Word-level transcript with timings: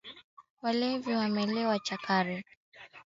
walowezi 0.61 1.13
Wa 1.15 1.25
kizungu 1.29 1.39
walikuwa 1.39 1.67
wakatili 1.67 2.35
mno 2.35 2.43